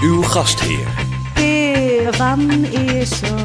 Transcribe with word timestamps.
Uw 0.00 0.22
gastheer, 0.22 0.86
Peer 1.34 2.14
van 2.14 2.64
Eersel. 2.64 3.36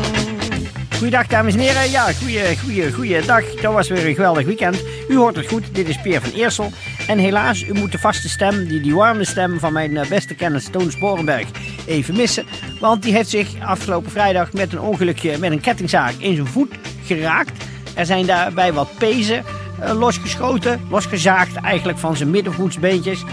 Goeiedag 0.98 1.28
dames 1.28 1.54
en 1.54 1.60
heren. 1.60 1.92
Ja, 1.92 2.12
goeie, 2.12 2.58
goeie, 2.58 2.94
goeie 2.94 3.22
dag. 3.22 3.44
Dat 3.62 3.74
was 3.74 3.88
weer 3.88 4.08
een 4.08 4.16
geweldig 4.16 4.46
weekend. 4.46 4.84
U 5.08 5.18
hoort 5.18 5.36
het 5.36 5.48
goed, 5.48 5.76
dit 5.76 5.88
is 5.88 6.02
Peer 6.02 6.22
van 6.22 6.32
Eersel. 6.32 6.72
En 7.08 7.18
helaas, 7.18 7.64
u 7.64 7.74
moet 7.74 7.92
de 7.92 8.00
vaste 8.00 8.30
stem, 8.30 8.68
die, 8.68 8.82
die 8.82 8.96
warme 8.96 9.26
stem 9.26 9.60
van 9.60 9.74
mijn 9.74 9.98
eh, 9.98 10.10
beste 10.10 10.36
kennis 10.36 10.68
Toon 10.72 10.92
Sporenberg 10.92 11.48
even 11.86 12.16
missen. 12.16 12.46
Want 12.80 13.04
die 13.04 13.14
heeft 13.14 13.30
zich 13.30 13.48
afgelopen 13.60 14.12
vrijdag 14.12 14.54
met 14.54 14.74
een 14.74 14.82
ongelukje 14.82 15.38
met 15.38 15.52
een 15.52 15.62
kettingzaag 15.62 16.14
in 16.18 16.36
zijn 16.36 16.48
voet 16.48 16.74
geraakt. 17.06 17.66
Er 17.94 18.06
zijn 18.06 18.26
daarbij 18.26 18.74
wat 18.74 18.90
pezen 18.98 19.44
eh, 19.80 20.00
losgeschoten, 20.00 20.82
losgezaagd 20.90 21.56
eigenlijk 21.56 22.00
van 22.00 22.16
zijn 22.16 22.30
middenvoetsbeentjes. 22.30 23.24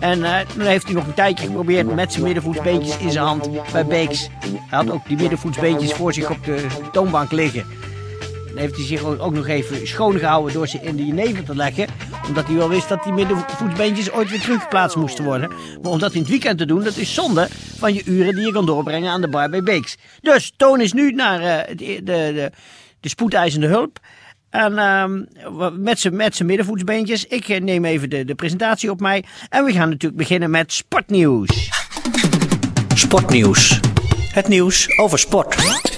En 0.00 0.24
eh, 0.24 0.46
dan 0.56 0.66
heeft 0.66 0.84
hij 0.84 0.94
nog 0.94 1.06
een 1.06 1.14
tijdje 1.14 1.46
geprobeerd 1.46 1.94
met 1.94 2.12
zijn 2.12 2.24
middenvoetsbeentjes 2.24 2.98
in 2.98 3.10
zijn 3.10 3.24
hand 3.24 3.48
bij 3.72 3.86
Beeks. 3.86 4.28
Hij 4.40 4.78
had 4.78 4.90
ook 4.90 5.06
die 5.06 5.16
middenvoetsbeentjes 5.16 5.92
voor 5.92 6.12
zich 6.12 6.30
op 6.30 6.44
de 6.44 6.66
toonbank 6.92 7.30
liggen. 7.32 7.64
Dan 8.46 8.64
heeft 8.64 8.76
hij 8.76 8.84
zich 8.84 9.04
ook 9.04 9.34
nog 9.34 9.46
even 9.46 9.86
schoongehouden 9.86 10.52
door 10.52 10.68
ze 10.68 10.78
in 10.82 10.96
de 10.96 11.06
jenever 11.06 11.44
te 11.44 11.56
leggen. 11.56 11.86
Omdat 12.28 12.46
hij 12.46 12.56
wel 12.56 12.68
wist 12.68 12.88
dat 12.88 13.04
die 13.04 13.12
middenvoetsbeentjes 13.12 14.12
ooit 14.12 14.30
weer 14.30 14.40
teruggeplaatst 14.40 14.96
moesten 14.96 15.24
worden. 15.24 15.50
Maar 15.82 15.92
om 15.92 15.98
dat 15.98 16.12
in 16.12 16.20
het 16.20 16.28
weekend 16.28 16.58
te 16.58 16.66
doen, 16.66 16.84
dat 16.84 16.96
is 16.96 17.14
zonde 17.14 17.48
van 17.78 17.94
je 17.94 18.02
uren 18.04 18.34
die 18.34 18.46
je 18.46 18.52
kan 18.52 18.66
doorbrengen 18.66 19.10
aan 19.10 19.20
de 19.20 19.28
bar 19.28 19.48
bij 19.48 19.62
Beeks. 19.62 19.96
Dus 20.20 20.52
Toon 20.56 20.80
is 20.80 20.92
nu 20.92 21.12
naar 21.12 21.40
eh, 21.40 21.76
de, 21.76 21.84
de, 21.84 22.02
de, 22.02 22.50
de 23.00 23.08
spoedeisende 23.08 23.66
hulp. 23.66 23.98
En 24.56 25.28
met 25.78 25.98
zijn 25.98 26.16
met 26.16 26.36
zijn 26.36 26.48
middenvoetsbeentjes. 26.48 27.26
Ik 27.26 27.48
eh, 27.48 27.60
neem 27.60 27.84
even 27.84 28.10
de, 28.10 28.24
de 28.24 28.34
presentatie 28.34 28.90
op 28.90 29.00
mij. 29.00 29.24
En 29.48 29.64
we 29.64 29.72
gaan 29.72 29.88
natuurlijk 29.88 30.16
beginnen 30.16 30.50
met 30.50 30.72
sportnieuws. 30.72 31.70
sportnieuws. 32.94 33.80
Het 34.32 34.48
nieuws 34.48 34.98
over 34.98 35.18
sport. 35.18 35.94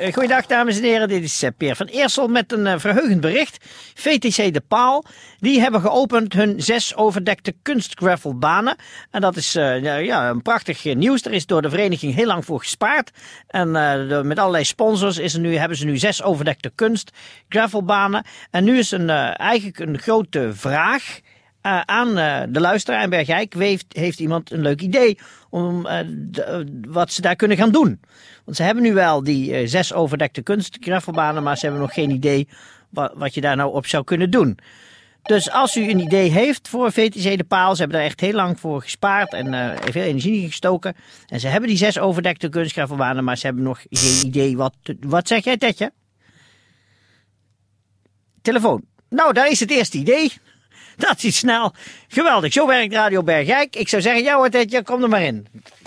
Eh, 0.00 0.12
Goeiedag 0.12 0.46
dames 0.46 0.76
en 0.76 0.82
heren, 0.82 1.08
dit 1.08 1.22
is 1.22 1.42
eh, 1.42 1.50
Peer 1.56 1.76
van 1.76 1.86
Eersel 1.86 2.28
met 2.28 2.52
een 2.52 2.66
eh, 2.66 2.78
verheugend 2.78 3.20
bericht. 3.20 3.64
VTC 3.94 4.54
De 4.54 4.62
Paal, 4.68 5.04
die 5.38 5.60
hebben 5.60 5.80
geopend 5.80 6.32
hun 6.32 6.62
zes 6.62 6.96
overdekte 6.96 7.54
kunstgravelbanen. 7.62 8.76
En 9.10 9.20
dat 9.20 9.36
is 9.36 9.52
ja, 9.52 10.28
een 10.28 10.42
prachtig 10.42 10.84
nieuws. 10.84 11.24
Er 11.24 11.32
is 11.32 11.46
door 11.46 11.62
de 11.62 11.70
vereniging 11.70 12.14
heel 12.14 12.26
lang 12.26 12.44
voor 12.44 12.58
gespaard. 12.58 13.10
En 13.46 13.70
met 14.26 14.38
allerlei 14.38 14.64
sponsors 14.64 15.18
is 15.18 15.34
er 15.34 15.40
nu, 15.40 15.56
hebben 15.56 15.76
ze 15.76 15.84
nu 15.84 15.98
zes 15.98 16.22
overdekte 16.22 16.72
kunstgravelbanen. 16.74 18.24
En 18.50 18.64
nu 18.64 18.78
is 18.78 18.90
een, 18.90 19.10
eh, 19.10 19.40
eigenlijk 19.40 19.78
een 19.78 19.98
grote 19.98 20.50
vraag 20.54 21.20
eh, 21.60 21.80
aan 21.80 22.18
eh, 22.18 22.42
de 22.48 22.60
luisteraar 22.60 23.02
in 23.02 23.10
Bergijk. 23.10 23.54
Heeft, 23.54 23.86
heeft 23.88 24.20
iemand 24.20 24.50
een 24.50 24.60
leuk 24.60 24.80
idee 24.80 25.18
om 25.50 25.86
eh, 25.86 26.06
wat 26.88 27.12
ze 27.12 27.20
daar 27.20 27.36
kunnen 27.36 27.56
gaan 27.56 27.70
doen? 27.70 28.00
Want 28.44 28.56
ze 28.56 28.62
hebben 28.62 28.82
nu 28.82 28.92
wel 28.92 29.22
die 29.22 29.66
zes 29.66 29.92
overdekte 29.92 30.42
kunstgravelbanen, 30.42 31.42
maar 31.42 31.56
ze 31.56 31.64
hebben 31.64 31.82
nog 31.82 31.94
geen 31.94 32.10
idee 32.10 32.48
wat, 32.90 33.12
wat 33.14 33.34
je 33.34 33.40
daar 33.40 33.56
nou 33.56 33.72
op 33.72 33.86
zou 33.86 34.04
kunnen 34.04 34.30
doen. 34.30 34.58
Dus 35.22 35.50
als 35.50 35.76
u 35.76 35.90
een 35.90 35.98
idee 35.98 36.30
heeft 36.30 36.68
voor 36.68 36.92
VTC 36.92 37.36
De 37.38 37.44
Paal, 37.44 37.74
ze 37.74 37.80
hebben 37.80 37.98
daar 37.98 38.08
echt 38.08 38.20
heel 38.20 38.32
lang 38.32 38.60
voor 38.60 38.82
gespaard 38.82 39.32
en 39.32 39.78
veel 39.92 40.02
energie 40.02 40.42
in 40.42 40.48
gestoken. 40.48 40.96
En 41.26 41.40
ze 41.40 41.48
hebben 41.48 41.68
die 41.68 41.78
zes 41.78 41.98
overdekte 41.98 42.48
kunstgravelbanen, 42.48 43.24
maar 43.24 43.36
ze 43.36 43.46
hebben 43.46 43.64
nog 43.64 43.82
geen 43.90 44.26
idee 44.26 44.56
wat... 44.56 44.74
Wat 45.00 45.28
zeg 45.28 45.44
jij, 45.44 45.56
Tetje? 45.56 45.92
Telefoon. 48.42 48.84
Nou, 49.08 49.32
daar 49.32 49.50
is 49.50 49.60
het 49.60 49.70
eerste 49.70 49.98
idee. 49.98 50.32
Dat 51.08 51.22
is 51.22 51.36
snel. 51.36 51.74
Geweldig. 52.08 52.52
Zo 52.52 52.66
werkt 52.66 52.92
Radio 52.92 53.22
Bergijk. 53.22 53.76
Ik 53.76 53.88
zou 53.88 54.02
zeggen, 54.02 54.22
ja 54.22 54.36
hoor, 54.36 54.48
Tetje, 54.50 54.82
kom 54.82 55.02
er 55.02 55.08
maar 55.08 55.22
in. 55.22 55.46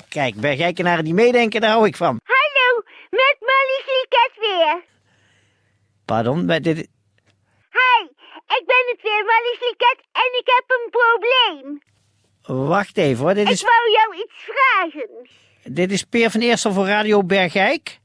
Kijk, 0.09 0.35
Bergijkenaren 0.35 1.03
die 1.03 1.13
meedenken, 1.13 1.61
daar 1.61 1.71
hou 1.71 1.87
ik 1.87 1.95
van. 1.95 2.19
Hallo, 2.23 2.83
met 3.09 3.35
Marlies 3.39 3.85
Lieket 3.85 4.31
weer. 4.39 4.83
Pardon, 6.05 6.45
maar 6.45 6.61
dit... 6.61 6.75
Hi, 6.77 8.03
ik 8.57 8.63
ben 8.65 8.83
het 8.91 9.01
weer, 9.01 9.23
Marlies 9.25 9.59
Lieket, 9.59 9.97
en 10.11 10.39
ik 10.39 10.45
heb 10.45 10.63
een 10.67 10.89
probleem. 10.89 11.81
Wacht 12.67 12.97
even 12.97 13.23
hoor, 13.23 13.33
dit 13.33 13.45
Ik 13.45 13.51
is, 13.53 13.61
wou 13.61 13.91
jou 13.91 14.15
iets 14.23 14.33
vragen. 14.35 15.09
dit 15.63 15.91
is 15.91 16.03
Peer 16.03 16.29
van 16.31 16.41
Eersel 16.41 16.71
voor 16.73 16.85
Radio 16.87 17.23
Bergijk. 17.23 17.99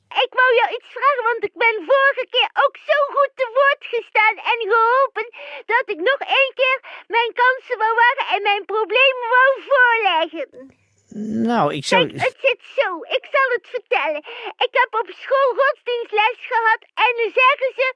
Ik 0.48 0.54
wou 0.54 0.66
jou 0.66 0.78
iets 0.78 0.92
vragen, 0.98 1.24
want 1.30 1.42
ik 1.44 1.54
ben 1.64 1.76
vorige 1.92 2.26
keer 2.30 2.50
ook 2.64 2.76
zo 2.90 2.98
goed 3.14 3.32
te 3.34 3.46
woord 3.58 3.82
gestaan 3.94 4.36
en 4.52 4.58
geholpen 4.72 5.26
dat 5.72 5.84
ik 5.94 6.00
nog 6.10 6.20
één 6.40 6.52
keer 6.60 6.78
mijn 7.06 7.32
kansen 7.42 7.78
wou 7.78 7.94
wagen 7.94 8.26
en 8.34 8.42
mijn 8.42 8.64
problemen 8.64 9.28
wou 9.36 9.50
voorleggen. 9.70 10.48
Nou, 11.48 11.74
ik 11.74 11.84
zou... 11.84 12.06
Kijk, 12.06 12.20
het 12.20 12.36
zit 12.40 12.62
zo. 12.78 12.88
Ik 13.18 13.24
zal 13.34 13.48
het 13.56 13.66
vertellen. 13.76 14.22
Ik 14.66 14.74
heb 14.80 14.90
op 15.00 15.08
school 15.22 15.50
godsdienstles 15.60 16.38
gehad 16.52 16.82
en 17.06 17.12
dan 17.18 17.30
zeggen 17.42 17.70
ze 17.78 17.86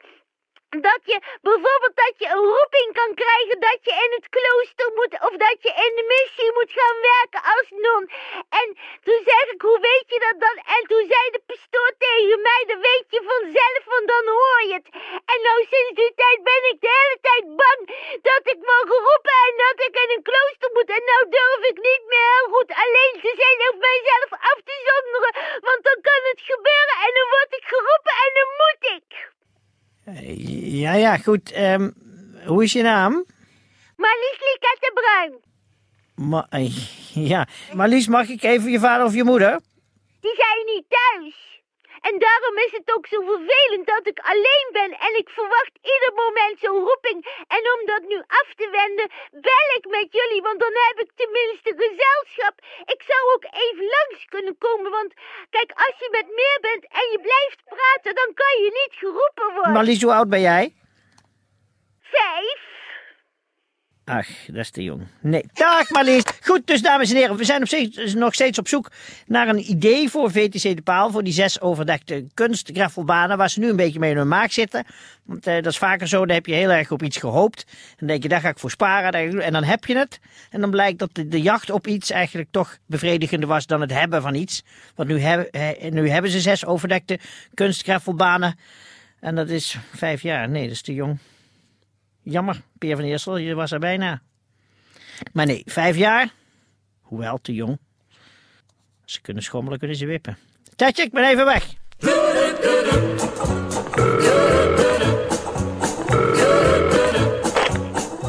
dat 0.81 1.01
je 1.05 1.19
bijvoorbeeld 1.49 1.97
dat 2.05 2.15
je 2.23 2.27
een 2.35 2.47
roeping 2.57 2.89
kan 3.01 3.13
krijgen 3.23 3.61
dat 3.69 3.79
je 3.87 3.93
in 4.05 4.13
het 4.19 4.29
klooster 4.37 4.89
moet 4.99 5.15
of 5.29 5.35
dat 5.47 5.59
je 5.65 5.73
in 5.87 5.93
de 5.99 6.05
missie 6.15 6.51
moet 6.57 6.73
gaan 6.79 6.99
werken 7.13 7.43
als 7.55 7.69
non. 7.87 8.03
En 8.61 8.69
toen 9.07 9.21
zeg 9.31 9.45
ik, 9.55 9.61
hoe 9.69 9.81
weet 9.91 10.09
je 10.13 10.19
dat 10.27 10.39
dan? 10.45 10.57
En 10.77 10.83
toen 10.91 11.05
zei 11.13 11.25
de 11.37 11.43
pastoor 11.51 11.93
tegen 12.07 12.41
mij, 12.49 12.63
dat 12.71 12.81
weet 12.91 13.09
je 13.15 13.21
vanzelf, 13.33 13.83
want 13.95 14.07
dan 14.15 14.27
hoor 14.39 14.61
je 14.69 14.75
het. 14.81 14.89
En 15.33 15.39
nou 15.47 15.59
sinds 15.73 15.93
die 16.01 16.13
tijd 16.23 16.39
ben 16.51 16.63
ik 16.73 16.79
de 16.85 16.93
hele 16.99 17.19
tijd 17.29 17.45
bang 17.63 17.81
dat 18.31 18.43
ik 18.53 18.59
word 18.69 18.87
geroepen 18.93 19.37
en 19.49 19.55
dat 19.65 19.79
ik 19.87 19.95
in 20.03 20.11
een 20.15 20.27
klooster 20.31 20.71
moet. 20.75 20.91
En 20.99 21.05
nou 21.13 21.23
durf 21.37 21.63
ik 21.73 21.79
niet 21.91 22.05
meer 22.13 22.29
heel 22.35 22.49
goed 22.55 22.71
alleen 22.83 23.15
te 23.25 23.33
zijn 23.41 23.59
of 23.69 23.77
mijzelf 23.91 24.31
af 24.53 24.59
te 24.69 24.77
zonderen, 24.89 25.33
want 25.69 25.81
dan 25.89 25.99
kan 26.09 26.23
het 26.31 26.41
gebeuren 26.53 26.97
en 27.07 27.13
dan 27.19 27.29
word 27.37 27.53
ik 27.59 27.65
geroepen 27.75 28.15
en 28.25 28.31
dan 28.39 28.51
moet 28.61 28.83
ik. 28.99 29.11
Ja, 30.05 30.93
ja, 30.95 31.17
goed. 31.17 31.53
ehm, 31.53 31.91
hoe 32.47 32.63
is 32.63 32.73
je 32.73 32.83
naam? 32.83 33.25
Marlies 33.97 34.39
Lieket 34.41 34.77
de 34.81 34.91
Bruin, 34.95 35.41
Ma 36.29 36.47
eh, 36.51 36.77
ja, 37.29 37.47
Marlies, 37.73 38.07
mag 38.09 38.29
ik 38.29 38.43
even 38.43 38.71
je 38.71 38.79
vader 38.79 39.07
of 39.07 39.15
je 39.15 39.25
moeder? 39.25 39.61
die 40.21 40.35
zijn 40.35 40.67
niet 40.75 40.85
thuis. 40.89 41.52
En 42.09 42.15
daarom 42.19 42.57
is 42.67 42.73
het 42.79 42.89
ook 42.95 43.07
zo 43.07 43.19
vervelend 43.33 43.87
dat 43.95 44.07
ik 44.13 44.19
alleen 44.33 44.69
ben 44.73 44.91
en 45.07 45.13
ik 45.23 45.29
verwacht 45.39 45.75
ieder 45.95 46.13
moment 46.25 46.57
zo'n 46.65 46.85
roeping. 46.89 47.19
En 47.57 47.63
om 47.75 47.81
dat 47.93 48.03
nu 48.13 48.19
af 48.41 48.49
te 48.61 48.69
wenden, 48.81 49.09
bel 49.49 49.69
ik 49.79 49.87
met 49.97 50.09
jullie, 50.19 50.43
want 50.43 50.59
dan 50.61 50.75
heb 50.89 50.97
ik 51.05 51.11
tenminste 51.23 51.71
gezelschap. 51.83 52.55
Ik 52.95 53.03
zou 53.11 53.21
ook 53.35 53.45
even 53.65 53.87
langs 53.97 54.21
kunnen 54.35 54.57
komen, 54.59 54.91
want 54.91 55.13
kijk, 55.51 55.71
als 55.87 55.97
je 56.03 56.09
met 56.19 56.27
meer 56.41 56.59
bent 56.61 56.85
en 57.01 57.07
je 57.15 57.21
blijft 57.29 57.61
praten, 57.65 58.15
dan 58.21 58.31
kan 58.35 58.55
je 58.63 58.71
niet 58.81 58.95
geroepen 59.03 59.49
worden. 59.55 59.73
Marlies, 59.73 60.03
hoe 60.03 60.13
oud 60.13 60.29
ben 60.29 60.41
jij? 60.41 60.75
Vijf. 62.01 62.61
Ach, 64.05 64.29
dat 64.47 64.57
is 64.57 64.71
te 64.71 64.83
jong. 64.83 65.03
Nee. 65.21 65.45
Dag 65.53 65.91
Marlies. 65.91 66.23
Goed, 66.41 66.67
dus 66.67 66.83
dames 66.83 67.11
en 67.11 67.17
heren, 67.17 67.37
we 67.37 67.45
zijn 67.45 67.61
op 67.61 67.67
steeds, 67.67 68.15
nog 68.15 68.35
steeds 68.35 68.59
op 68.59 68.69
zoek 68.69 68.91
naar 69.27 69.49
een 69.49 69.71
idee 69.71 70.11
voor 70.11 70.31
VTC 70.31 70.63
De 70.63 70.83
Paal. 70.83 71.11
Voor 71.11 71.23
die 71.23 71.33
zes 71.33 71.61
overdekte 71.61 72.27
kunstgravelbanen 72.35 73.37
waar 73.37 73.51
ze 73.51 73.61
nu 73.61 73.69
een 73.69 73.77
beetje 73.77 73.99
mee 73.99 74.11
in 74.11 74.17
hun 74.17 74.29
maag 74.29 74.53
zitten. 74.53 74.85
Want 75.25 75.47
eh, 75.47 75.55
dat 75.55 75.67
is 75.67 75.79
vaker 75.79 76.09
zo, 76.09 76.27
dan 76.27 76.35
heb 76.35 76.47
je 76.47 76.55
heel 76.55 76.71
erg 76.71 76.91
op 76.91 77.03
iets 77.03 77.17
gehoopt. 77.17 77.67
Dan 77.97 78.09
denk 78.09 78.23
je, 78.23 78.29
daar 78.29 78.41
ga 78.41 78.49
ik 78.49 78.59
voor 78.59 78.71
sparen. 78.71 79.41
En 79.43 79.53
dan 79.53 79.65
heb 79.65 79.85
je 79.85 79.97
het. 79.97 80.21
En 80.51 80.61
dan 80.61 80.71
blijkt 80.71 80.99
dat 80.99 81.11
de, 81.13 81.41
jacht 81.41 81.71
op 81.71 81.87
iets 81.87 82.11
eigenlijk 82.11 82.49
toch 82.51 82.79
bevredigender 82.87 83.49
was 83.49 83.67
dan 83.67 83.81
het 83.81 83.93
hebben 83.93 84.23
van 84.23 84.35
iets. 84.35 84.65
Want 84.95 85.09
nu, 85.09 85.19
hebben 85.21 85.51
eh, 85.51 85.91
nu 85.91 86.09
hebben 86.09 86.31
ze 86.31 86.41
zes 86.41 86.67
overdekte 86.67 87.19
kunstgravelbanen. 87.55 88.59
En 89.21 89.35
dat 89.35 89.49
is 89.49 89.77
vijf 89.95 90.23
jaar. 90.23 90.49
Nee, 90.49 90.63
dat 90.63 90.73
is 90.73 90.83
te 90.83 90.95
jong. 90.95 91.19
Jammer, 92.23 92.61
Peer 92.79 92.97
van 92.97 93.05
Eersel, 93.05 93.37
je 93.37 93.55
was 93.55 93.73
er 93.73 93.79
bijna. 93.79 94.23
Maar 95.33 95.47
nee, 95.47 95.63
vijf 95.67 95.97
jaar? 95.97 96.33
Hoewel, 97.01 97.39
te 97.39 97.55
jong. 97.55 97.79
Ze 99.05 99.21
kunnen 99.21 99.43
schommelen, 99.43 99.79
kunnen 99.79 99.97
ze 99.97 100.07
wippen. 100.07 100.39
Tetje, 100.77 101.03
ik 101.03 101.13
ben 101.13 101.29
even 101.29 101.45
weg. 101.45 101.75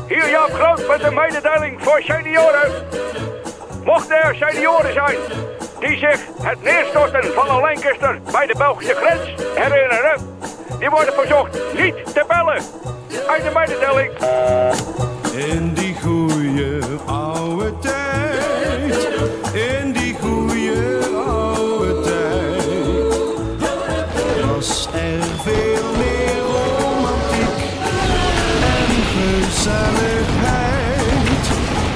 Hier 0.07 0.29
Jaap 0.29 0.51
Groot 0.51 0.87
met 0.87 1.01
de 1.01 1.11
mededeling 1.11 1.81
voor 1.81 2.01
senioren. 2.01 2.71
Mochten 3.83 4.23
er 4.23 4.35
senioren 4.35 4.93
zijn 4.93 5.17
die 5.79 5.97
zich 5.97 6.19
het 6.41 6.61
neerstorten 6.61 7.33
van 7.33 7.49
een 7.49 7.61
Lancaster 7.61 8.21
bij 8.31 8.47
de 8.47 8.55
Belgische 8.57 8.93
grens 8.95 9.41
herinneren, 9.55 10.37
die 10.79 10.89
worden 10.89 11.13
verzocht 11.13 11.73
niet 11.73 11.95
te 12.05 12.25
bellen. 12.27 12.63
Einde 13.21 13.51
mededeling. 13.54 14.12
In 15.33 15.74
die 15.74 15.95
goeie 16.01 16.80
oude 17.06 17.74
tijd, 17.80 19.07
in 19.54 19.92
die 19.92 20.15
goeie 20.21 20.98
oude 21.27 22.01
tijd, 22.01 23.15
was 24.56 24.88
er 24.94 25.21
veel 25.44 25.83
meer 25.98 26.39
romantiek 26.42 27.60
en 28.74 28.89
gezelligheid. 29.13 31.45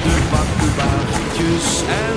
De 0.02 0.16
bakkebaardjes 0.30 1.82
en 1.82 2.07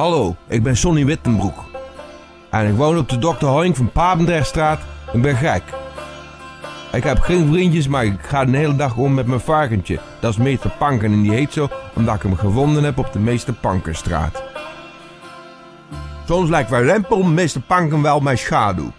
Hallo, 0.00 0.36
ik 0.48 0.62
ben 0.62 0.76
Sonny 0.76 1.04
Wittenbroek. 1.04 1.64
En 2.50 2.66
ik 2.66 2.74
woon 2.74 2.98
op 2.98 3.08
de 3.08 3.18
Dr. 3.18 3.46
Hoing 3.46 3.76
van 3.76 3.92
Papendrechtstraat 3.92 4.80
in 5.12 5.20
Bergijk. 5.20 5.62
Ik 6.92 7.02
heb 7.02 7.18
geen 7.18 7.48
vriendjes, 7.52 7.88
maar 7.88 8.04
ik 8.04 8.20
ga 8.20 8.44
de 8.44 8.56
hele 8.56 8.76
dag 8.76 8.96
om 8.96 9.14
met 9.14 9.26
mijn 9.26 9.40
varkentje. 9.40 10.00
Dat 10.20 10.30
is 10.30 10.38
meester 10.38 10.70
Panken 10.78 11.12
en 11.12 11.22
die 11.22 11.32
heet 11.32 11.52
zo 11.52 11.68
omdat 11.94 12.14
ik 12.14 12.22
hem 12.22 12.36
gevonden 12.36 12.84
heb 12.84 12.98
op 12.98 13.12
de 13.12 13.18
meester 13.18 13.52
Pankenstraat. 13.52 14.42
Soms 16.26 16.50
lijkt 16.50 16.70
bij 16.70 16.82
Rempel 16.82 17.22
meester 17.22 17.60
Panken 17.60 18.02
wel 18.02 18.20
mijn 18.20 18.38
schaduw. 18.38 18.90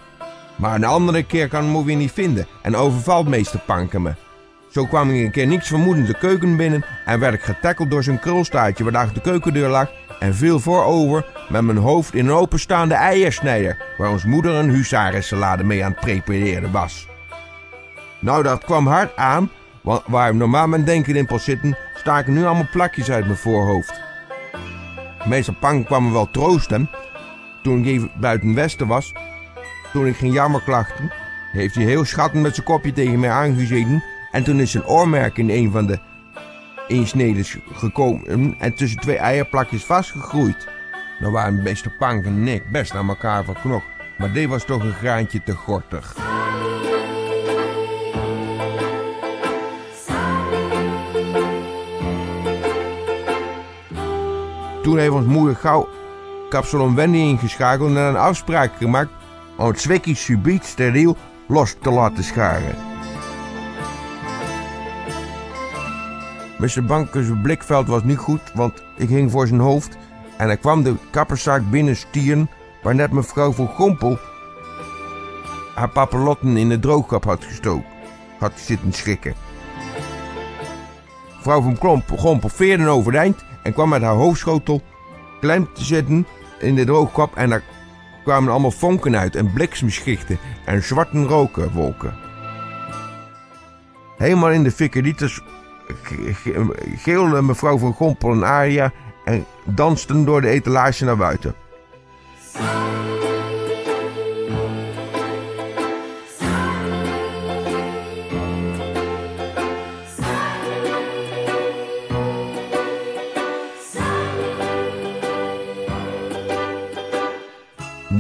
Maar 0.55 0.75
een 0.75 0.83
andere 0.83 1.23
keer 1.23 1.47
kan 1.47 1.63
hem 1.63 1.85
weer 1.85 1.95
niet 1.95 2.11
vinden 2.11 2.47
en 2.61 2.75
overvalt 2.75 3.27
meester 3.27 3.59
Panken 3.59 4.01
me. 4.01 4.13
Zo 4.71 4.85
kwam 4.85 5.09
ik 5.09 5.25
een 5.25 5.31
keer 5.31 5.47
niets 5.47 5.67
vermoedend 5.67 6.07
de 6.07 6.17
keuken 6.17 6.55
binnen 6.55 6.85
en 7.05 7.19
werd 7.19 7.33
ik 7.33 7.41
getackeld 7.41 7.91
door 7.91 8.03
zijn 8.03 8.19
krulstaartje 8.19 8.91
waar 8.91 9.13
de 9.13 9.21
keukendeur 9.21 9.69
lag 9.69 9.91
en 10.19 10.35
viel 10.35 10.59
voorover 10.59 11.25
met 11.49 11.61
mijn 11.61 11.77
hoofd 11.77 12.13
in 12.13 12.25
een 12.25 12.33
openstaande 12.33 12.93
eiersnijder 12.93 13.77
waar 13.97 14.09
ons 14.09 14.25
moeder 14.25 14.53
een 14.53 14.69
huzarensalade 14.69 15.63
mee 15.63 15.83
aan 15.83 15.91
het 15.91 15.99
prepareren 15.99 16.71
was. 16.71 17.07
Nou, 18.19 18.43
dat 18.43 18.63
kwam 18.63 18.87
hard 18.87 19.15
aan, 19.15 19.49
want 19.81 20.01
waar 20.05 20.35
normaal 20.35 20.67
mijn 20.67 20.83
denken 20.83 21.15
in 21.15 21.25
pas 21.25 21.43
zitten, 21.43 21.77
staken 21.95 22.33
nu 22.33 22.45
allemaal 22.45 22.69
plakjes 22.71 23.11
uit 23.11 23.25
mijn 23.25 23.37
voorhoofd. 23.37 24.01
Meester 25.25 25.53
Pank 25.53 25.85
kwam 25.85 26.03
me 26.03 26.11
wel 26.11 26.31
troosten 26.31 26.89
toen 27.63 27.79
ik 27.79 27.85
even 27.85 28.11
buiten 28.19 28.53
Westen 28.53 28.87
was. 28.87 29.13
Toen 29.93 30.07
ik 30.07 30.15
geen 30.15 30.31
jammerklachten, 30.31 31.11
heeft 31.51 31.75
hij 31.75 31.83
heel 31.83 32.05
schattend 32.05 32.43
met 32.43 32.53
zijn 32.55 32.65
kopje 32.65 32.93
tegen 32.93 33.19
mij 33.19 33.29
aangezeten 33.29 34.03
en 34.31 34.43
toen 34.43 34.59
is 34.59 34.71
zijn 34.71 34.85
oormerk 34.85 35.37
in 35.37 35.49
een 35.49 35.71
van 35.71 35.85
de 35.85 35.99
insnedes 36.87 37.57
gekomen 37.73 38.55
en 38.59 38.73
tussen 38.73 38.99
twee 38.99 39.17
eierplakjes 39.17 39.83
vastgegroeid. 39.83 40.67
Nou 41.19 41.31
waren 41.33 41.63
meester 41.63 41.91
Pank 41.99 42.25
en 42.25 42.47
ik 42.47 42.71
best 42.71 42.95
aan 42.95 43.09
elkaar 43.09 43.43
verknocht, 43.43 43.85
maar 44.17 44.31
dit 44.31 44.49
was 44.49 44.65
toch 44.65 44.83
een 44.83 44.93
graantje 44.93 45.43
te 45.43 45.51
gortig. 45.51 46.15
Toen 54.83 54.97
heeft 54.97 55.11
ons 55.11 55.25
moeder 55.25 55.55
gauw 55.55 55.89
Kapsalon 56.49 56.95
Wendy 56.95 57.17
ingeschakeld 57.17 57.89
en 57.89 57.95
een 57.95 58.15
afspraak 58.15 58.71
gemaakt 58.77 59.11
om 59.57 59.67
het 59.67 59.81
zwikkie 59.81 60.15
subiet 60.15 60.65
steriel 60.65 61.17
los 61.47 61.75
te 61.81 61.91
laten 61.91 62.23
scharen. 62.23 62.90
Mr. 66.61 66.83
Bankers 66.85 67.27
blikveld 67.41 67.87
was 67.87 68.03
niet 68.03 68.17
goed, 68.17 68.41
want 68.53 68.83
ik 68.97 69.09
hing 69.09 69.31
voor 69.31 69.47
zijn 69.47 69.59
hoofd 69.59 69.97
en 70.37 70.47
hij 70.47 70.57
kwam 70.57 70.83
de 70.83 70.95
kapperszaak 71.11 71.69
binnen 71.69 71.95
stieren 71.95 72.49
waar 72.83 72.95
net 72.95 73.11
mevrouw 73.11 73.51
van 73.51 73.67
Gompel 73.67 74.19
haar 75.75 75.89
papillotten 75.89 76.57
in 76.57 76.69
de 76.69 76.79
droogkap 76.79 77.23
had 77.23 77.45
gestoken. 77.45 77.85
Had 78.39 78.51
zitten 78.55 78.93
schrikken. 78.93 79.33
Vrouw 81.39 81.61
van 81.61 81.77
Klomp, 81.77 82.11
Gompel 82.17 82.49
veerde 82.49 82.87
overeind 82.87 83.45
en 83.63 83.73
kwam 83.73 83.89
met 83.89 84.01
haar 84.01 84.15
hoofdschotel 84.15 84.81
klem 85.39 85.73
te 85.73 85.83
zitten 85.83 86.27
in 86.59 86.75
de 86.75 86.85
droogkap 86.85 87.35
en 87.35 87.49
daar 87.49 87.63
kwamen 88.23 88.51
allemaal 88.51 88.71
vonken 88.71 89.17
uit 89.17 89.35
en 89.35 89.53
bliksemschichten 89.53 90.39
en 90.65 90.83
zwarte 90.83 91.23
rokenwolken. 91.23 92.13
Helemaal 94.17 94.51
in 94.51 94.63
de 94.63 94.71
fikkerieters 94.71 95.41
geelde 96.95 97.41
mevrouw 97.41 97.77
van 97.77 97.93
Gompel 97.93 98.31
een 98.31 98.45
aria 98.45 98.91
en 99.25 99.45
dansten 99.63 100.25
door 100.25 100.41
de 100.41 100.49
etalage 100.49 101.05
naar 101.05 101.17
buiten. 101.17 101.55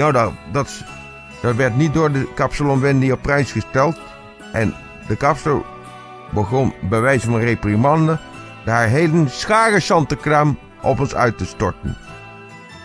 Nou, 0.01 0.13
dat, 0.13 0.31
dat, 0.51 0.83
dat 1.41 1.55
werd 1.55 1.77
niet 1.77 1.93
door 1.93 2.11
de 2.11 2.27
kapsalon 2.33 2.79
Wendy 2.79 3.11
op 3.11 3.21
prijs 3.21 3.51
gesteld. 3.51 3.99
En 4.51 4.73
de 5.07 5.15
kapster 5.15 5.61
begon 6.33 6.73
bij 6.89 7.01
wijze 7.01 7.25
van 7.25 7.39
reprimande 7.39 8.19
haar 8.65 8.87
hele 8.87 9.27
scharensantenkraam 9.27 10.57
op 10.81 10.99
ons 10.99 11.15
uit 11.15 11.37
te 11.37 11.45
storten. 11.45 11.97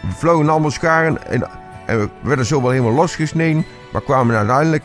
We 0.03 0.13
vlogen 0.13 0.49
allemaal 0.49 0.71
scharen 0.71 1.27
en, 1.27 1.49
en 1.87 1.99
we 1.99 2.09
werden 2.23 2.47
zo 2.47 2.63
wel 2.63 2.71
helemaal 2.71 2.93
losgesneden, 2.93 3.65
maar 3.93 4.03
kwamen 4.03 4.37
uiteindelijk 4.37 4.85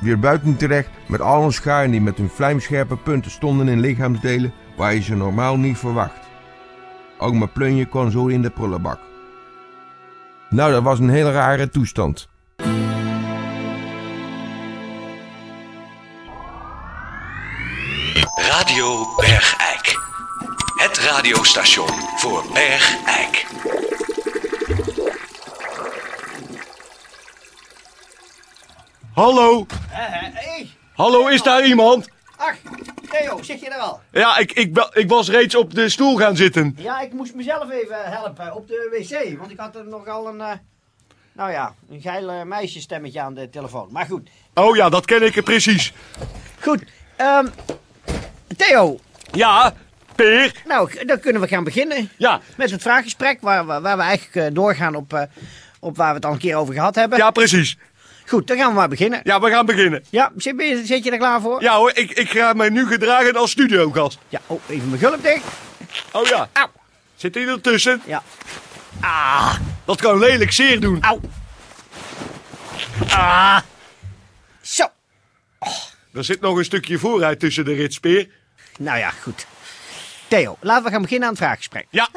weer 0.00 0.18
buiten 0.18 0.56
terecht 0.56 0.88
met 1.06 1.20
al 1.20 1.42
onze 1.42 1.60
scharen 1.60 1.90
die 1.90 2.00
met 2.00 2.16
hun 2.16 2.28
vlijmscherpe 2.28 2.96
punten 2.96 3.30
stonden 3.30 3.68
in 3.68 3.80
lichaamsdelen 3.80 4.52
waar 4.76 4.94
je 4.94 5.02
ze 5.02 5.16
normaal 5.16 5.56
niet 5.56 5.78
verwacht. 5.78 6.28
Ook 7.18 7.34
mijn 7.34 7.52
plunje 7.52 7.86
kon 7.86 8.10
zo 8.10 8.26
in 8.26 8.42
de 8.42 8.50
prullenbak. 8.50 8.98
Nou, 10.50 10.72
dat 10.72 10.82
was 10.82 10.98
een 10.98 11.08
hele 11.08 11.32
rare 11.32 11.68
toestand. 11.68 12.28
Radiostation 21.18 21.88
voor 22.16 22.44
Bergijk. 22.52 23.46
Hallo? 29.14 29.66
Hé, 29.88 30.66
Hallo, 30.94 31.26
is 31.28 31.42
daar 31.42 31.64
iemand? 31.66 32.08
ach, 32.36 32.56
Theo, 33.10 33.42
zit 33.42 33.60
je 33.60 33.68
er 33.70 33.78
al? 33.80 34.00
Ja, 34.12 34.38
ik, 34.38 34.52
ik, 34.52 34.88
ik 34.92 35.08
was 35.08 35.28
reeds 35.28 35.54
op 35.54 35.74
de 35.74 35.88
stoel 35.88 36.16
gaan 36.16 36.36
zitten. 36.36 36.74
Ja, 36.78 37.00
ik 37.00 37.12
moest 37.12 37.34
mezelf 37.34 37.70
even 37.70 37.96
helpen 38.04 38.54
op 38.54 38.68
de 38.68 38.88
wc, 39.08 39.38
want 39.38 39.50
ik 39.50 39.58
had 39.58 39.76
er 39.76 39.86
nogal 39.88 40.28
een, 40.28 40.40
eh, 40.40 40.52
nou 41.32 41.50
ja, 41.50 41.74
een 41.90 42.00
geil 42.00 42.30
eh, 42.30 42.42
meisjesstemmetje 42.42 43.20
aan 43.20 43.34
de 43.34 43.50
telefoon. 43.50 43.88
Maar 43.90 44.06
goed, 44.06 44.28
Oh 44.54 44.76
ja, 44.76 44.88
dat 44.88 45.04
ken 45.04 45.22
ik 45.22 45.42
precies. 45.44 45.92
goed. 46.60 46.82
ehm, 47.16 47.46
Theo, 48.56 48.98
Ja, 49.32 49.74
Peer. 50.14 50.52
nou, 50.66 51.04
dan 51.06 51.20
kunnen 51.20 51.40
we 51.42 51.48
gaan 51.48 51.64
beginnen. 51.64 52.10
Ja. 52.16 52.40
Met 52.56 52.70
het 52.70 52.82
vraaggesprek 52.82 53.38
waar, 53.40 53.66
we- 53.66 53.80
waar 53.80 53.96
we 53.96 54.02
eigenlijk 54.02 54.36
eh, 54.48 54.54
doorgaan 54.54 54.94
op, 54.94 55.12
eh, 55.12 55.22
op 55.80 55.96
waar 55.96 56.08
we 56.08 56.14
het 56.14 56.24
al 56.24 56.32
een 56.32 56.38
keer 56.38 56.56
over 56.56 56.74
gehad 56.74 56.94
hebben. 56.94 57.18
Ja, 57.18 57.30
precies. 57.30 57.76
Goed, 58.26 58.46
dan 58.46 58.56
gaan 58.56 58.68
we 58.68 58.74
maar 58.74 58.88
beginnen. 58.88 59.20
Ja, 59.24 59.40
we 59.40 59.50
gaan 59.50 59.66
beginnen. 59.66 60.04
Ja, 60.10 60.32
zit, 60.36 60.54
je- 60.58 60.82
zit 60.84 61.04
je 61.04 61.10
er 61.10 61.18
klaar 61.18 61.40
voor? 61.40 61.62
Ja 61.62 61.76
hoor, 61.76 61.90
ik, 61.94 62.10
ik 62.10 62.30
ga 62.30 62.52
mij 62.52 62.68
nu 62.68 62.86
gedragen 62.86 63.36
als 63.36 63.50
studiogast. 63.50 64.18
Ja, 64.28 64.40
oh, 64.46 64.60
even 64.68 64.88
mijn 64.88 65.00
gulp 65.00 65.22
dicht. 65.22 65.44
Oh 66.12 66.26
ja. 66.26 66.48
Auw. 66.52 66.70
Zit 67.16 67.34
hij 67.34 67.46
ertussen? 67.46 68.02
Ja. 68.06 68.22
Dat 69.84 70.00
kan 70.00 70.18
lelijk 70.18 70.52
zeer 70.52 70.80
doen. 70.80 71.02
Auw. 71.02 71.20
Ah. 73.08 73.58
Zo. 74.60 74.86
Er 76.12 76.24
zit 76.24 76.40
nog 76.40 76.56
een 76.56 76.64
stukje 76.64 76.98
vooruit 76.98 77.40
tussen 77.40 77.64
de 77.64 77.72
ritspeer. 77.74 78.28
Nou 78.78 78.98
ja, 78.98 79.10
goed. 79.22 79.46
Theo, 80.34 80.56
laten 80.60 80.84
we 80.84 80.90
gaan 80.90 81.02
beginnen 81.02 81.28
aan 81.28 81.34
het 81.34 81.42
vraaggesprek. 81.42 81.86
Ja. 81.90 82.08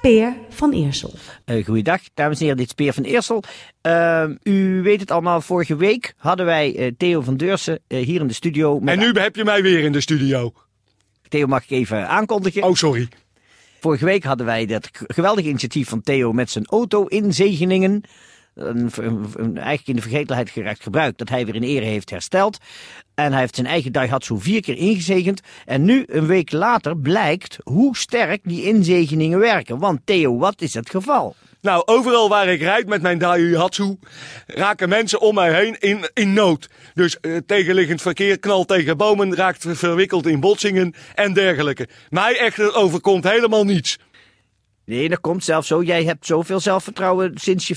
Peer 0.00 0.36
van 0.48 0.72
Eersel. 0.72 1.14
Eh 1.44 1.64
goeiedag, 1.64 2.00
dames 2.14 2.36
en 2.36 2.42
heren, 2.42 2.56
dit 2.56 2.66
is 2.66 2.72
Peer 2.72 2.92
van 2.92 3.02
Eersel. 3.02 3.42
Ehm, 3.80 4.34
u 4.42 4.82
weet 4.82 5.00
het 5.00 5.10
allemaal, 5.10 5.40
vorige 5.40 5.76
week 5.76 6.14
hadden 6.16 6.46
wij 6.46 6.76
eh, 6.76 6.92
Theo 6.96 7.20
van 7.20 7.36
Deursen 7.36 7.80
eh, 7.86 8.04
hier 8.04 8.20
in 8.20 8.26
de 8.26 8.34
studio. 8.34 8.80
Met 8.80 8.94
En 8.94 9.00
nu 9.00 9.20
heb 9.20 9.36
je 9.36 9.44
mij 9.44 9.62
weer 9.62 9.84
in 9.84 9.92
de 9.92 10.00
studio. 10.00 10.52
Theo 11.28 11.46
mag 11.46 11.62
ik 11.62 11.70
even 11.70 12.08
aankondigen. 12.08 12.62
Oh, 12.62 12.74
sorry. 12.74 13.08
Vorige 13.80 14.04
week 14.04 14.24
hadden 14.24 14.46
wij 14.46 14.66
dat 14.66 14.90
geweldige 14.92 15.48
initiatief 15.48 15.88
van 15.88 16.00
Theo 16.00 16.32
met 16.32 16.50
zijn 16.50 16.66
auto 16.66 17.04
in 17.04 17.32
Zegeningen. 17.34 18.02
Een, 18.58 18.90
eigenlijk 19.56 19.86
in 19.88 19.96
de 19.96 20.02
vergetelheid 20.02 20.50
geraakt 20.50 20.82
gebruik 20.82 21.18
dat 21.18 21.28
hij 21.28 21.44
weer 21.44 21.54
in 21.54 21.62
ere 21.62 21.84
heeft 21.84 22.10
hersteld. 22.10 22.58
En 23.14 23.30
hij 23.32 23.40
heeft 23.40 23.54
zijn 23.54 23.66
eigen 23.66 23.92
Daihatsu 23.92 24.40
vier 24.40 24.60
keer 24.60 24.76
ingezegend. 24.76 25.40
En 25.64 25.84
nu, 25.84 26.04
een 26.06 26.26
week 26.26 26.52
later, 26.52 26.96
blijkt 26.96 27.58
hoe 27.62 27.96
sterk 27.96 28.40
die 28.42 28.64
inzegeningen 28.64 29.38
werken. 29.38 29.78
Want 29.78 30.00
Theo, 30.04 30.38
wat 30.38 30.60
is 30.60 30.74
het 30.74 30.90
geval? 30.90 31.34
Nou, 31.60 31.82
overal 31.86 32.28
waar 32.28 32.48
ik 32.48 32.60
rijd 32.60 32.86
met 32.86 33.02
mijn 33.02 33.18
Daihatsu 33.18 33.98
raken 34.46 34.88
mensen 34.88 35.20
om 35.20 35.34
mij 35.34 35.52
heen 35.52 35.76
in, 35.78 36.10
in 36.14 36.32
nood. 36.32 36.68
Dus 36.94 37.20
eh, 37.20 37.36
tegenliggend 37.46 38.02
verkeer 38.02 38.38
knalt 38.38 38.68
tegen 38.68 38.96
bomen, 38.96 39.34
raakt 39.34 39.64
verwikkeld 39.68 40.26
in 40.26 40.40
botsingen 40.40 40.94
en 41.14 41.32
dergelijke. 41.32 41.88
Mij 42.08 42.38
echter 42.38 42.74
overkomt 42.74 43.24
helemaal 43.24 43.64
niets. 43.64 43.98
Nee, 44.88 45.08
dat 45.08 45.20
komt 45.20 45.44
zelfs 45.44 45.68
zo. 45.68 45.82
Jij 45.82 46.04
hebt 46.04 46.26
zoveel 46.26 46.60
zelfvertrouwen 46.60 47.32
sinds 47.34 47.68
je 47.68 47.76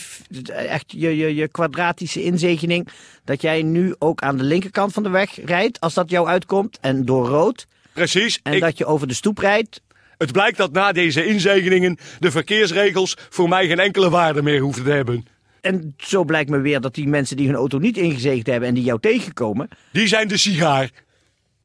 echt 0.53 0.83
je, 0.87 1.17
je, 1.17 1.35
je 1.35 1.47
kwadratische 1.47 2.23
inzegening. 2.23 2.87
Dat 3.23 3.41
jij 3.41 3.61
nu 3.63 3.95
ook 3.99 4.21
aan 4.21 4.37
de 4.37 4.43
linkerkant 4.43 4.93
van 4.93 5.03
de 5.03 5.09
weg 5.09 5.45
rijdt, 5.45 5.79
als 5.79 5.93
dat 5.93 6.09
jou 6.09 6.27
uitkomt. 6.27 6.77
En 6.81 7.05
door 7.05 7.27
rood. 7.27 7.65
Precies. 7.93 8.39
En 8.43 8.53
ik- 8.53 8.61
dat 8.61 8.77
je 8.77 8.85
over 8.85 9.07
de 9.07 9.13
stoep 9.13 9.37
rijdt. 9.37 9.81
Het 10.17 10.31
blijkt 10.31 10.57
dat 10.57 10.71
na 10.71 10.91
deze 10.91 11.25
inzegeningen 11.25 11.97
de 12.19 12.31
verkeersregels 12.31 13.17
voor 13.29 13.49
mij 13.49 13.67
geen 13.67 13.79
enkele 13.79 14.09
waarde 14.09 14.41
meer 14.41 14.59
hoeven 14.59 14.83
te 14.83 14.89
hebben. 14.91 15.25
En 15.61 15.93
zo 15.97 16.23
blijkt 16.23 16.49
me 16.49 16.59
weer 16.59 16.81
dat 16.81 16.95
die 16.95 17.07
mensen 17.07 17.37
die 17.37 17.47
hun 17.47 17.55
auto 17.55 17.77
niet 17.77 17.97
ingezegend 17.97 18.47
hebben 18.47 18.69
en 18.69 18.75
die 18.75 18.83
jou 18.83 18.99
tegenkomen. 18.99 19.67
Die 19.91 20.07
zijn 20.07 20.27
de 20.27 20.37
sigaar. 20.37 20.89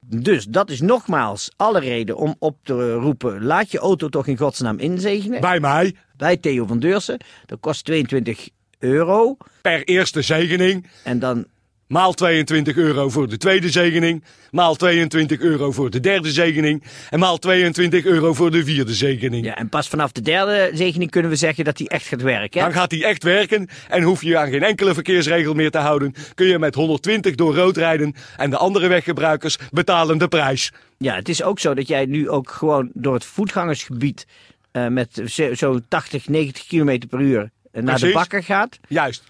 Dus 0.09 0.45
dat 0.45 0.71
is 0.71 0.81
nogmaals 0.81 1.51
alle 1.57 1.81
reden 1.81 2.17
om 2.17 2.37
op 2.39 2.59
te 2.63 2.93
roepen: 2.93 3.45
laat 3.45 3.71
je 3.71 3.79
auto 3.79 4.09
toch 4.09 4.27
in 4.27 4.37
godsnaam 4.37 4.79
inzegenen. 4.79 5.41
Bij 5.41 5.61
mij, 5.61 5.95
Bij 6.17 6.37
Theo 6.37 6.67
van 6.67 6.79
Deursen. 6.79 7.21
Dat 7.47 7.61
kost 7.61 7.85
22 7.85 8.49
euro. 8.79 9.37
per 9.63 9.85
eerste 9.85 10.23
zegening, 10.23 10.87
En 11.05 11.19
dan 11.19 11.47
maal 11.89 12.13
22 12.13 12.77
euro 12.77 13.09
voor 13.09 13.29
de 13.29 13.37
tweede 13.37 13.71
zegening, 13.71 14.25
maal 14.51 14.75
22 14.75 15.41
euro 15.41 15.73
voor 15.73 15.91
de 15.91 16.01
derde 16.01 16.31
zegening 16.31 16.83
en 17.11 17.19
maal 17.19 17.39
22 17.39 18.05
euro 18.05 18.35
voor 18.35 18.51
de 18.51 18.65
vierde 18.65 18.95
zegening. 18.95 19.45
Ja, 19.45 19.57
en 19.57 19.69
pas 19.69 19.89
vanaf 19.89 20.13
de 20.13 20.21
derde 20.23 20.71
zegening 20.75 21.11
kunnen 21.11 21.31
we 21.31 21.37
zeggen 21.37 21.65
dat 21.65 21.77
die 21.77 21.89
echt 21.89 22.07
gaat 22.07 22.23
werken. 22.23 22.61
Hè? 22.61 22.67
Dan 22.67 22.75
gaat 22.77 22.91
hij 22.91 23.03
echt 23.05 23.23
werken 23.23 23.69
en 23.89 24.03
hoef 24.03 24.23
je 24.23 24.39
aan 24.39 24.51
geen 24.51 24.63
enkele 24.63 24.95
verkeersregel 24.95 25.55
meer 25.55 25.71
te 25.71 25.79
houden. 25.79 26.15
Kun 26.35 26.47
je 26.47 26.59
met 26.59 26.75
120 26.75 27.35
door 27.35 27.55
rood 27.55 27.77
rijden 27.77 28.15
en 28.37 28.51
de 28.51 28.57
andere 28.57 28.89
weggebruikers 28.89 29.59
betalen 29.71 30.19
de 30.19 30.29
prijs. 30.29 30.73
Ja, 30.99 31.15
het 31.15 31.29
is 31.29 31.43
ook 31.43 31.59
zo 31.59 31.75
dat 31.75 31.89
jij 31.89 32.05
nu 32.07 32.29
ook 32.31 32.51
gewoon 32.51 32.91
door 32.95 33.15
het 33.15 33.25
voetgangersgebied 33.25 34.27
eh, 34.73 34.87
met 34.87 35.23
zo- 35.27 35.55
zo'n 35.55 35.85
80, 35.89 36.29
90 36.29 36.67
km 36.67 36.99
per 37.09 37.21
uur 37.21 37.51
eh, 37.73 37.83
naar 37.83 37.99
de 38.01 38.11
bakker 38.13 38.43
gaat. 38.43 38.79
Juist, 38.89 39.23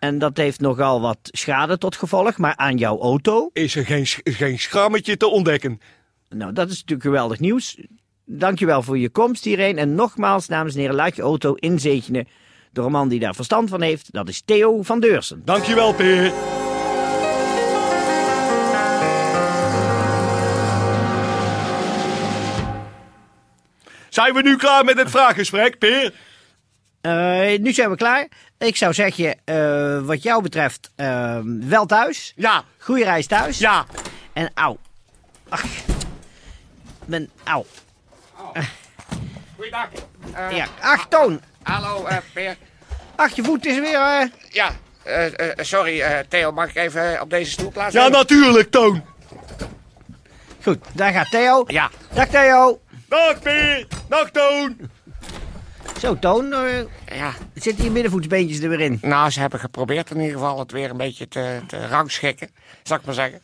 En 0.00 0.18
dat 0.18 0.36
heeft 0.36 0.60
nogal 0.60 1.00
wat 1.00 1.18
schade 1.22 1.78
tot 1.78 1.96
gevolg. 1.96 2.38
Maar 2.38 2.56
aan 2.56 2.76
jouw 2.76 3.00
auto, 3.00 3.50
is 3.52 3.76
er 3.76 3.84
geen, 3.84 4.06
geen 4.24 4.58
schrammetje 4.58 5.16
te 5.16 5.26
ontdekken. 5.26 5.80
nou 6.28 6.52
dat 6.52 6.68
is 6.68 6.74
natuurlijk 6.74 7.02
geweldig 7.02 7.38
nieuws. 7.38 7.76
Dankjewel 8.24 8.82
voor 8.82 8.98
je 8.98 9.10
komst 9.10 9.44
hierheen. 9.44 9.78
En 9.78 9.94
nogmaals, 9.94 10.46
dames 10.46 10.74
en 10.74 10.80
heren, 10.80 10.94
laat 10.94 11.16
je 11.16 11.22
auto 11.22 11.54
inzegenen 11.54 12.28
door 12.72 12.84
een 12.84 12.92
man 12.92 13.08
die 13.08 13.20
daar 13.20 13.34
verstand 13.34 13.68
van 13.68 13.82
heeft. 13.82 14.12
Dat 14.12 14.28
is 14.28 14.42
Theo 14.44 14.82
van 14.82 15.00
Deursen. 15.00 15.42
Dankjewel, 15.44 15.94
Peer. 15.94 16.32
Zijn 24.08 24.34
we 24.34 24.42
nu 24.42 24.56
klaar 24.56 24.84
met 24.84 24.98
het 24.98 25.10
vraaggesprek, 25.10 25.78
Peer? 25.78 26.14
Eh, 27.00 27.58
nu 27.58 27.72
zijn 27.72 27.90
we 27.90 27.96
klaar. 27.96 28.28
Ik 28.58 28.76
zou 28.76 28.92
zeggen, 28.94 29.34
eh, 29.44 30.00
wat 30.00 30.22
jou 30.22 30.42
betreft, 30.42 30.90
eh, 30.96 31.38
wel 31.44 31.86
thuis. 31.86 32.32
Ja, 32.36 32.64
Goeie 32.78 33.04
reis 33.04 33.26
thuis. 33.26 33.58
ja. 33.58 33.86
En 34.32 34.50
auw. 34.54 34.78
Ach. 35.48 35.64
Ben, 37.04 37.30
auw. 37.44 37.66
Goeiedag. 39.56 39.88
Eh, 40.34 40.56
Ja. 40.56 40.66
Ach, 40.80 41.06
Toon. 41.08 41.40
Hallo, 41.62 42.04
eh, 42.06 42.16
Peer. 42.32 42.56
Ach, 43.16 43.34
je 43.34 43.42
voet 43.44 43.66
is 43.66 43.78
weer... 43.78 43.94
eh, 44.00 44.26
Ja, 44.50 44.70
eh, 45.02 45.26
eh, 45.48 45.50
sorry, 45.56 46.00
eh, 46.00 46.18
Theo, 46.28 46.52
mag 46.52 46.68
ik 46.68 46.76
even 46.76 47.20
op 47.20 47.30
deze 47.30 47.50
stoel 47.50 47.66
Ja, 47.66 47.72
plaatsnemen? 47.72 48.10
natuurlijk, 48.12 48.70
Toon. 48.70 49.04
Goed, 50.62 50.78
daar 50.92 51.12
gaat 51.12 51.30
Theo. 51.30 51.64
Ja. 51.66 51.90
Dag 52.14 52.26
Theo. 52.28 52.80
Dag, 53.08 53.38
Peer. 53.42 53.86
Dag, 54.08 54.30
Toon. 54.30 54.90
Zo, 56.00 56.18
Toon. 56.18 56.52
eh, 56.52 56.82
Ja, 57.06 57.34
zitten 57.54 57.84
je 57.84 57.90
middenvoetsbeentjes 57.90 58.58
er 58.60 58.68
weer 58.68 58.80
in? 58.80 58.98
nou, 59.02 59.30
ze 59.30 59.40
hebben 59.40 59.60
geprobeerd 59.60 60.10
in 60.10 60.16
ieder 60.20 60.32
geval 60.32 60.58
het 60.58 60.72
weer 60.72 60.90
een 60.90 60.96
beetje 60.96 61.28
te, 61.28 61.60
te 61.66 61.86
rangschikken, 61.86 62.50
zal 62.82 62.96
ik 62.96 63.04
maar 63.04 63.14
zeggen. 63.14 63.42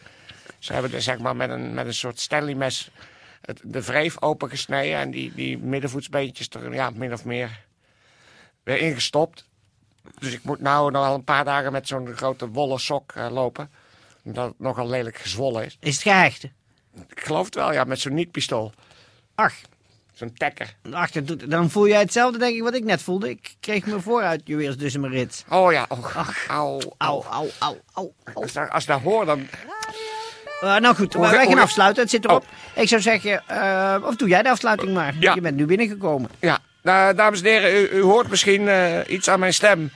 Ze 0.58 0.72
hebben 0.72 0.92
er 0.92 1.02
zeg 1.02 1.18
maar 1.18 1.36
met 1.36 1.50
een, 1.50 1.74
met 1.74 1.86
een 1.86 1.94
soort 1.94 2.20
Stanley 2.20 2.54
mes 2.54 2.90
het, 3.40 3.60
de 3.64 3.82
wreef 3.82 4.22
opengesneden 4.22 4.98
en 4.98 5.10
die, 5.10 5.32
die 5.34 5.58
middenvoetsbeentjes 5.58 6.48
er 6.48 6.74
ja, 6.74 6.90
min 6.90 7.12
of 7.12 7.24
meer 7.24 7.64
weer 8.62 8.78
ingestopt. 8.78 9.44
Dus 10.18 10.32
ik 10.32 10.42
moet 10.44 10.60
nou 10.60 10.90
nog 10.90 11.04
al 11.06 11.14
een 11.14 11.24
paar 11.24 11.44
dagen 11.44 11.72
met 11.72 11.88
zo'n 11.88 12.16
grote 12.16 12.48
wollen 12.48 12.80
sok 12.80 13.12
eh, 13.12 13.30
lopen. 13.30 13.70
Omdat 14.24 14.46
het 14.48 14.58
nogal 14.60 14.88
lelijk 14.88 15.16
gezwollen 15.16 15.64
is. 15.64 15.76
Is 15.80 15.92
het 15.94 16.02
gehecht? 16.02 16.44
Ik 17.08 17.20
geloof 17.20 17.44
het 17.44 17.54
wel, 17.54 17.72
ja, 17.72 17.84
met 17.84 18.00
zo'n 18.00 18.14
niet-pistool. 18.14 18.72
Ach, 19.34 19.54
Zo'n 20.16 20.32
tekker. 20.36 20.74
ach 20.92 21.10
dat 21.10 21.26
doet- 21.26 21.50
dan 21.50 21.70
voel 21.70 21.88
jij 21.88 21.98
hetzelfde 22.00 22.38
denk 22.38 22.54
ik 22.56 22.62
wat 22.62 22.74
ik 22.74 22.84
net 22.84 23.02
voelde. 23.02 23.30
Ik 23.30 23.54
kreeg 23.60 23.86
me 23.86 24.00
vooruit 24.00 24.42
eens 24.46 24.76
tussen 24.76 25.00
mijn 25.00 25.12
rits. 25.12 25.44
Oh 25.50 25.72
ja, 25.72 25.86
oh, 25.88 26.16
auw, 26.16 26.24
Auw, 26.48 26.80
auw, 26.98 27.24
auw, 27.30 27.48
auw. 27.58 27.76
auw. 27.92 28.12
Als, 28.70 28.82
ik- 28.82 28.86
dat 28.86 29.00
hoor, 29.00 29.24
dan... 29.24 29.46
Eh, 30.60 30.76
nou 30.76 30.94
goed, 30.94 31.12
Hoe 31.14 31.22
wij 31.28 31.44
ga- 31.44 31.50
gaan 31.50 31.58
afsluiten. 31.58 32.02
Het 32.02 32.10
zit 32.10 32.24
erop. 32.24 32.44
Ik 32.74 32.88
zou 32.88 33.00
zeggen, 33.00 33.42
eh, 33.46 33.96
of 34.02 34.16
doe 34.16 34.28
jij 34.28 34.42
de 34.42 34.50
afsluiting 34.50 34.94
maar. 34.94 35.14
Ja. 35.20 35.34
Je 35.34 35.40
bent 35.40 35.56
nu 35.56 35.66
binnengekomen. 35.66 36.30
Ja, 36.40 36.58
nou, 36.82 37.14
dames 37.14 37.40
en 37.42 37.46
heren, 37.46 37.74
u, 37.76 37.88
u 37.88 38.00
hoort 38.02 38.28
misschien 38.28 38.68
eh, 38.68 38.98
iets 39.06 39.28
aan 39.28 39.40
mijn 39.40 39.54
stem 39.54 39.90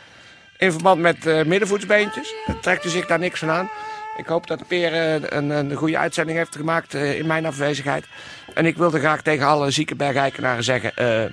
in 0.59 0.71
verband 0.73 1.01
met 1.01 1.25
middenvoetsbeentjes. 1.47 2.35
Het 2.45 2.63
trekt 2.63 2.85
u 2.85 2.89
zich 2.89 3.07
daar 3.07 3.19
niks 3.19 3.39
van 3.39 3.51
aan. 3.51 3.71
Ik 4.17 4.27
hoop 4.27 4.47
dat 4.47 4.67
Peer 4.67 4.93
eh, 4.93 5.31
een, 5.39 5.51
een 5.51 5.75
goede 5.75 5.99
uitzending 5.99 6.39
heeft 6.39 6.57
gemaakt 6.57 6.95
eh, 6.95 7.19
in 7.19 7.27
mijn 7.27 7.47
afwezigheid. 7.47 8.07
En 8.55 8.67
ik 8.67 8.77
wilde 8.77 8.99
graag 8.99 9.23
tegen 9.23 9.47
alle 9.47 9.71
zieke 9.71 9.95
bergeikenaren 9.95 10.65
zeggen... 10.65 10.97
eh 10.97 11.25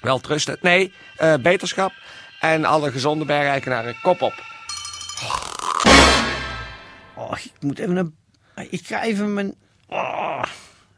wel 0.00 0.18
trusten. 0.18 0.58
Nee, 0.60 0.92
beterschap. 1.40 1.92
En 2.40 2.64
alle 2.64 2.90
gezonde 2.90 3.24
bergeikenaren, 3.24 3.96
kop 4.02 4.22
op. 4.22 4.34
Oh, 7.14 7.38
ik 7.44 7.52
moet 7.60 7.78
even 7.78 7.96
een... 7.96 8.16
Ik 8.70 8.86
ga 8.86 9.02
even 9.02 9.34
mijn... 9.34 9.54
Oh, 9.88 10.42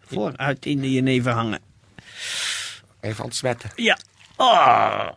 vooruit 0.06 0.66
in 0.66 0.80
de 0.80 0.92
jenever 0.92 1.32
hangen. 1.32 1.60
Even 3.00 3.24
ontsmetten. 3.24 3.70
Ja. 3.74 3.98
Oh. 4.36 5.08